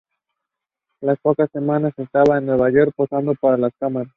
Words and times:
A 1.03 1.05
las 1.05 1.19
pocas 1.19 1.47
semanas 1.51 1.93
estaba 1.97 2.39
en 2.39 2.47
Nueva 2.47 2.71
York 2.71 2.91
posando 2.95 3.35
para 3.35 3.57
las 3.57 3.71
cámaras. 3.79 4.09